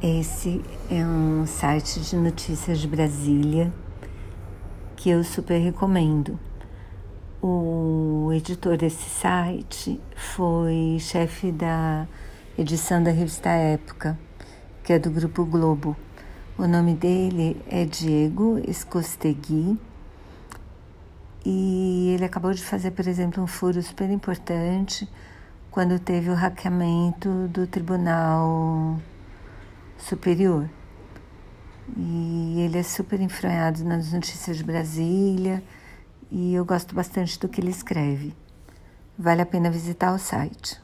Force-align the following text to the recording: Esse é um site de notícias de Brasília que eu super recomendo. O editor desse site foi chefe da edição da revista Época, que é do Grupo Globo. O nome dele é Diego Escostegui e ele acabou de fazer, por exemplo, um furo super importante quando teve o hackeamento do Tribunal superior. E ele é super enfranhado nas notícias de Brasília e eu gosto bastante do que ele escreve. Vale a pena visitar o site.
Esse 0.00 0.62
é 0.88 1.04
um 1.04 1.44
site 1.44 1.98
de 1.98 2.14
notícias 2.14 2.78
de 2.78 2.86
Brasília 2.86 3.72
que 4.94 5.10
eu 5.10 5.24
super 5.24 5.58
recomendo. 5.58 6.38
O 7.42 8.30
editor 8.32 8.76
desse 8.76 9.10
site 9.10 10.00
foi 10.14 10.98
chefe 11.00 11.50
da 11.50 12.06
edição 12.56 13.02
da 13.02 13.10
revista 13.10 13.48
Época, 13.48 14.16
que 14.84 14.92
é 14.92 15.00
do 15.00 15.10
Grupo 15.10 15.44
Globo. 15.44 15.96
O 16.56 16.68
nome 16.68 16.94
dele 16.94 17.60
é 17.68 17.84
Diego 17.84 18.60
Escostegui 18.68 19.76
e 21.44 22.12
ele 22.14 22.24
acabou 22.24 22.52
de 22.52 22.62
fazer, 22.62 22.92
por 22.92 23.08
exemplo, 23.08 23.42
um 23.42 23.48
furo 23.48 23.82
super 23.82 24.08
importante 24.10 25.08
quando 25.72 25.98
teve 25.98 26.30
o 26.30 26.34
hackeamento 26.34 27.48
do 27.48 27.66
Tribunal 27.66 29.00
superior. 30.08 30.68
E 31.96 32.60
ele 32.60 32.78
é 32.78 32.82
super 32.82 33.20
enfranhado 33.20 33.84
nas 33.84 34.12
notícias 34.12 34.56
de 34.56 34.64
Brasília 34.64 35.62
e 36.30 36.54
eu 36.54 36.64
gosto 36.64 36.94
bastante 36.94 37.38
do 37.38 37.48
que 37.48 37.60
ele 37.60 37.70
escreve. 37.70 38.34
Vale 39.18 39.42
a 39.42 39.46
pena 39.46 39.70
visitar 39.70 40.12
o 40.12 40.18
site. 40.18 40.80